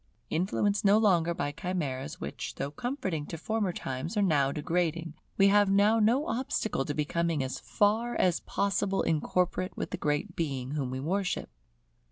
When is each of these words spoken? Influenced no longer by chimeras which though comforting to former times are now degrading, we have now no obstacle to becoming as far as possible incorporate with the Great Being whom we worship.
Influenced 0.31 0.83
no 0.83 0.97
longer 0.97 1.31
by 1.35 1.51
chimeras 1.51 2.19
which 2.19 2.55
though 2.55 2.71
comforting 2.71 3.27
to 3.27 3.37
former 3.37 3.71
times 3.71 4.17
are 4.17 4.23
now 4.23 4.51
degrading, 4.51 5.13
we 5.37 5.49
have 5.49 5.69
now 5.69 5.99
no 5.99 6.25
obstacle 6.27 6.85
to 6.85 6.95
becoming 6.95 7.43
as 7.43 7.59
far 7.59 8.15
as 8.15 8.39
possible 8.39 9.03
incorporate 9.03 9.77
with 9.77 9.91
the 9.91 9.97
Great 9.97 10.35
Being 10.35 10.71
whom 10.71 10.89
we 10.89 10.99
worship. 10.99 11.51